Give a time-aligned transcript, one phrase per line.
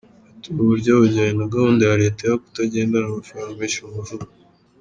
[0.35, 4.29] Ati “Ubu buryo bujyanye na gahunda ya Leta yo kutagendana amafaranga menshi mu mufuka.